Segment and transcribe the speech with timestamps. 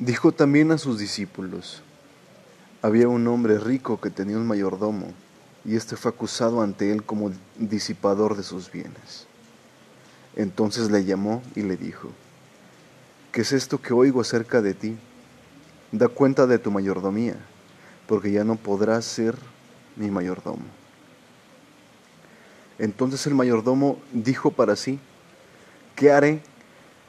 [0.00, 1.82] Dijo también a sus discípulos,
[2.80, 5.12] había un hombre rico que tenía un mayordomo,
[5.62, 9.26] y éste fue acusado ante él como disipador de sus bienes.
[10.36, 12.08] Entonces le llamó y le dijo,
[13.30, 14.96] ¿qué es esto que oigo acerca de ti?
[15.92, 17.36] Da cuenta de tu mayordomía,
[18.06, 19.36] porque ya no podrás ser
[19.96, 20.64] mi mayordomo.
[22.78, 24.98] Entonces el mayordomo dijo para sí,
[25.94, 26.40] ¿qué haré?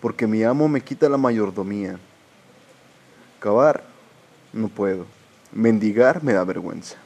[0.00, 2.00] Porque mi amo me quita la mayordomía.
[3.40, 3.82] Cavar,
[4.52, 5.06] no puedo.
[5.50, 6.96] Mendigar me da vergüenza.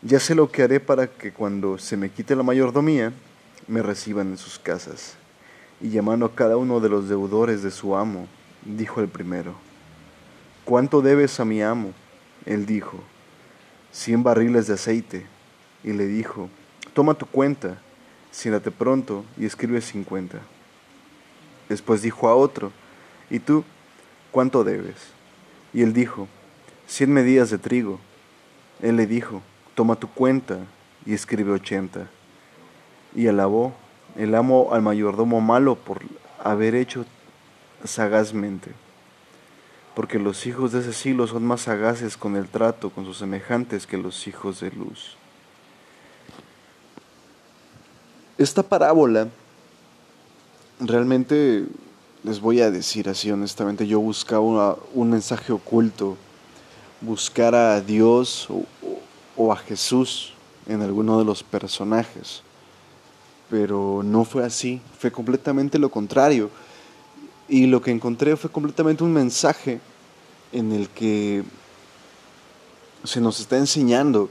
[0.00, 3.12] Ya sé lo que haré para que cuando se me quite la mayordomía,
[3.66, 5.16] me reciban en sus casas.
[5.80, 8.28] Y llamando a cada uno de los deudores de su amo,
[8.64, 9.54] dijo el primero,
[10.64, 11.92] ¿cuánto debes a mi amo?
[12.46, 13.00] Él dijo,
[13.90, 15.26] cien barriles de aceite.
[15.82, 16.48] Y le dijo,
[16.94, 17.78] toma tu cuenta,
[18.30, 20.38] siéntate pronto y escribe cincuenta.
[21.68, 22.70] Después dijo a otro,
[23.28, 23.64] ¿y tú
[24.30, 24.96] cuánto debes?
[25.72, 26.28] Y él dijo,
[26.86, 28.00] cien medidas de trigo.
[28.82, 29.42] Él le dijo,
[29.74, 30.58] toma tu cuenta
[31.06, 32.08] y escribe ochenta.
[33.14, 33.74] Y alabó
[34.16, 36.00] el amo al mayordomo malo por
[36.42, 37.04] haber hecho
[37.84, 38.72] sagazmente.
[39.94, 43.86] Porque los hijos de ese siglo son más sagaces con el trato con sus semejantes
[43.86, 45.16] que los hijos de luz.
[48.38, 49.28] Esta parábola,
[50.80, 51.66] realmente
[52.22, 56.16] les voy a decir así honestamente, yo buscaba un mensaje oculto,
[57.00, 58.64] buscar a Dios o,
[59.36, 60.32] o a Jesús
[60.66, 62.42] en alguno de los personajes,
[63.48, 66.50] pero no fue así, fue completamente lo contrario.
[67.48, 69.80] Y lo que encontré fue completamente un mensaje
[70.52, 71.42] en el que
[73.02, 74.28] se nos está enseñando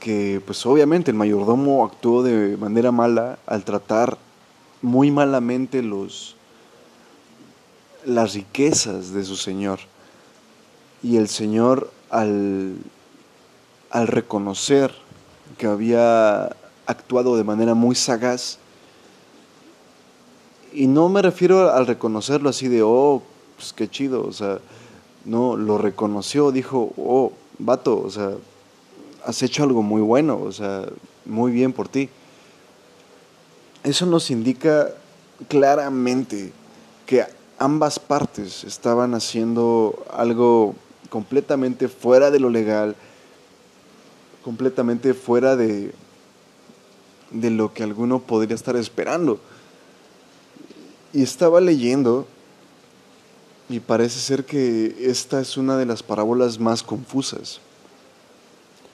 [0.00, 4.16] que pues obviamente el mayordomo actuó de manera mala al tratar
[4.80, 6.35] muy malamente los
[8.06, 9.80] las riquezas de su señor.
[11.02, 12.76] Y el señor al,
[13.90, 14.94] al reconocer
[15.58, 18.58] que había actuado de manera muy sagaz,
[20.72, 23.22] y no me refiero al reconocerlo así de, oh,
[23.56, 24.58] pues qué chido, o sea,
[25.24, 28.32] no, lo reconoció, dijo, oh, vato, o sea,
[29.24, 30.84] has hecho algo muy bueno, o sea,
[31.24, 32.08] muy bien por ti.
[33.82, 34.90] Eso nos indica
[35.48, 36.52] claramente
[37.06, 37.24] que
[37.58, 40.74] ambas partes estaban haciendo algo
[41.10, 42.96] completamente fuera de lo legal,
[44.42, 45.92] completamente fuera de,
[47.30, 49.40] de lo que alguno podría estar esperando.
[51.12, 52.26] Y estaba leyendo
[53.68, 57.60] y parece ser que esta es una de las parábolas más confusas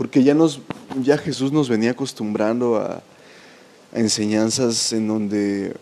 [0.00, 0.62] porque ya, nos,
[1.02, 3.02] ya Jesús nos venía acostumbrando a,
[3.92, 5.76] enseñanzas en donde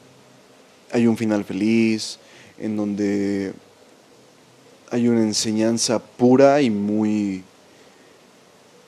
[0.90, 2.18] hay un final feliz,
[2.60, 3.52] en donde
[4.90, 7.42] hay una enseñanza pura y muy,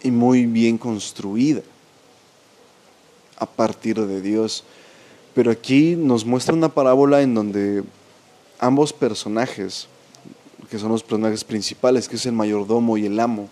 [0.03, 1.63] y muy bien construida
[3.37, 4.65] a partir de Dios.
[5.35, 7.85] Pero aquí nos muestra una parábola en donde
[8.59, 9.87] ambos personajes,
[10.71, 13.49] que son los personajes principales, que es el mayordomo y el amo,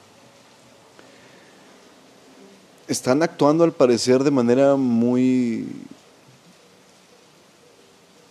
[2.88, 5.68] están actuando al parecer de manera muy,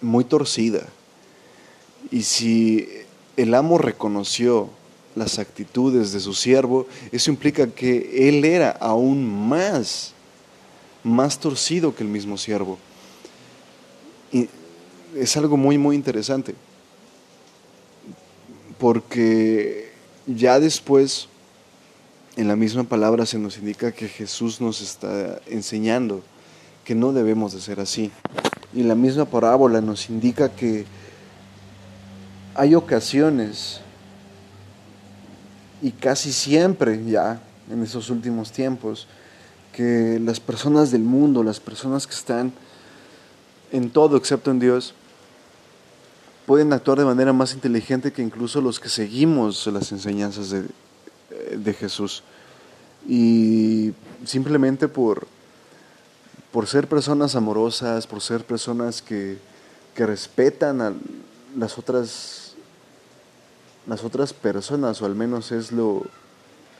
[0.02, 0.88] muy torcida.
[2.12, 2.88] Y si
[3.36, 4.70] el amo reconoció
[5.16, 10.14] las actitudes de su siervo, eso implica que él era aún más,
[11.04, 12.78] más torcido que el mismo siervo.
[14.32, 14.48] Y
[15.16, 16.56] es algo muy, muy interesante.
[18.78, 19.92] Porque
[20.28, 21.28] ya después
[22.36, 26.22] en la misma palabra se nos indica que Jesús nos está enseñando
[26.86, 28.12] que no debemos de ser así.
[28.74, 30.86] Y la misma parábola nos indica que
[32.58, 33.80] hay ocasiones,
[35.82, 37.40] y casi siempre ya
[37.72, 39.08] en esos últimos tiempos,
[39.72, 42.52] que las personas del mundo, las personas que están
[43.72, 44.96] en todo excepto en Dios,
[46.48, 50.64] pueden actuar de manera más inteligente que incluso los que seguimos las enseñanzas de,
[51.58, 52.24] de Jesús.
[53.08, 53.94] Y
[54.26, 55.28] simplemente por,
[56.52, 59.38] por ser personas amorosas, por ser personas que,
[59.94, 60.94] que respetan a
[61.56, 62.47] las otras,
[63.88, 66.04] las otras personas, o al menos es lo,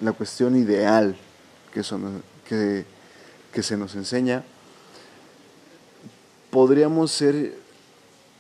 [0.02, 1.16] la cuestión ideal
[1.74, 2.86] que, son, que,
[3.54, 4.44] que se nos enseña,
[6.52, 7.58] podríamos ser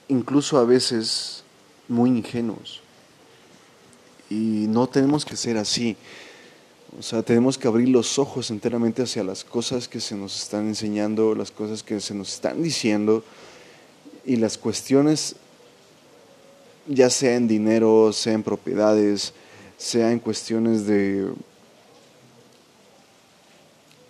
[0.09, 1.43] incluso a veces
[1.87, 2.81] muy ingenuos.
[4.29, 5.95] Y no tenemos que ser así.
[6.99, 10.67] O sea, tenemos que abrir los ojos enteramente hacia las cosas que se nos están
[10.67, 13.23] enseñando, las cosas que se nos están diciendo
[14.25, 15.35] y las cuestiones
[16.87, 19.33] ya sea en dinero, sea en propiedades,
[19.77, 21.31] sea en cuestiones de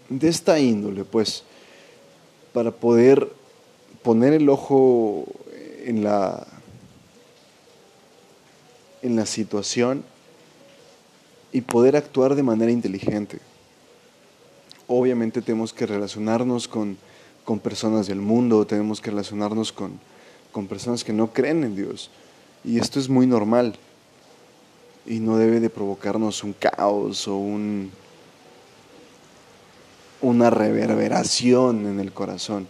[0.10, 1.44] de esta índole, pues,
[2.54, 3.30] para poder
[4.04, 5.26] poner el ojo
[5.84, 6.48] en la
[9.02, 10.04] en la situación
[11.52, 13.40] y poder actuar de manera inteligente.
[14.88, 16.98] Obviamente tenemos que relacionarnos con,
[17.46, 20.00] con personas del mundo, tenemos que relacionarnos con,
[20.52, 22.10] con personas que no creen en Dios.
[22.68, 23.76] Y esto es muy normal
[25.06, 27.90] y no debe de provocarnos un caos o un,
[30.22, 32.68] una reverberación en el corazón,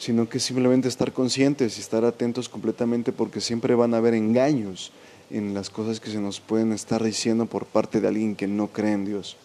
[0.00, 4.90] sino que simplemente estar conscientes y estar atentos completamente porque siempre van a haber engaños
[5.30, 8.66] en las cosas que se nos pueden estar diciendo por parte de alguien que no
[8.66, 9.36] cree en Dios.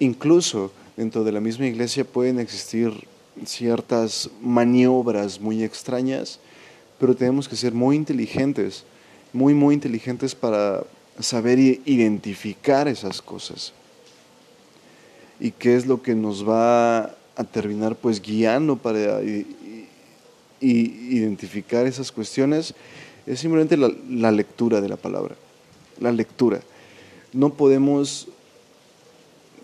[0.00, 3.06] Incluso dentro de la misma iglesia pueden existir
[3.44, 6.40] ciertas maniobras muy extrañas,
[6.98, 8.84] pero tenemos que ser muy inteligentes,
[9.36, 10.82] muy, muy inteligentes para
[11.20, 13.72] saber identificar esas cosas.
[15.38, 19.20] Y qué es lo que nos va a terminar pues guiando para
[20.60, 22.74] identificar esas cuestiones
[23.26, 25.34] es simplemente la, lectura de la palabra,
[26.00, 26.60] la lectura.
[27.34, 28.28] No podemos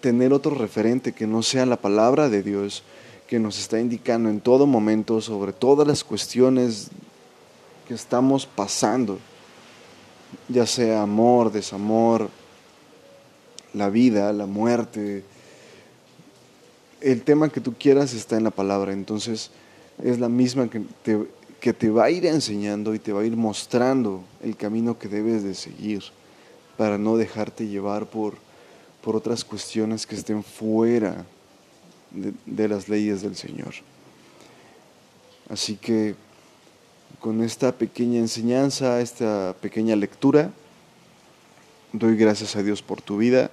[0.02, 2.82] tener otro referente que no sea la palabra de Dios,
[3.26, 6.90] que nos está indicando en todo momento sobre todas las cuestiones
[7.88, 9.18] que estamos pasando,
[10.48, 12.28] ya sea amor, desamor,
[13.74, 15.24] la vida, la muerte.
[17.00, 19.50] El tema que tú quieras está en la palabra, entonces
[20.02, 21.26] es la misma que te,
[21.60, 25.08] que te va a ir enseñando y te va a ir mostrando el camino que
[25.08, 26.02] debes de seguir
[26.76, 28.34] para no dejarte llevar por,
[29.02, 31.24] por otras cuestiones que estén fuera
[32.10, 33.74] de, de las leyes del Señor.
[35.48, 36.14] Así que
[37.22, 40.50] con esta pequeña enseñanza, esta pequeña lectura,
[41.92, 43.48] doy gracias a Dios por tu vida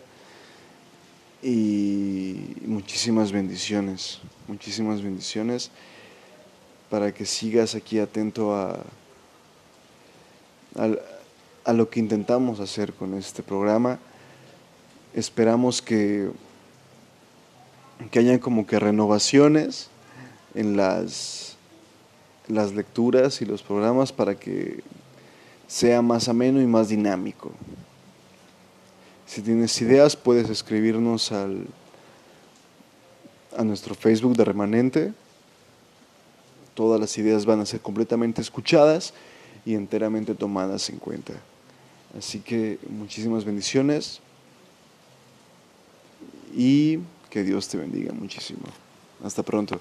[1.43, 5.69] y muchísimas bendiciones, muchísimas bendiciones
[6.89, 8.83] para que sigas aquí atento a,
[10.75, 13.99] a, lo que intentamos hacer con este programa.
[15.13, 16.31] Esperamos que,
[18.09, 19.89] que hayan como que renovaciones
[20.55, 21.58] en las,
[22.49, 24.83] las lecturas y los programas para que
[25.67, 27.51] sea más ameno y más dinámico.
[29.25, 31.67] Si tienes ideas, puedes escribirnos al,
[33.55, 35.13] a nuestro Facebook de Remanente
[36.79, 39.13] todas las ideas van a ser completamente escuchadas
[39.65, 41.33] y enteramente tomadas en cuenta.
[42.17, 44.21] Así que muchísimas bendiciones
[46.55, 46.99] y
[47.29, 48.61] que Dios te bendiga muchísimo.
[49.21, 49.77] Hasta pronto.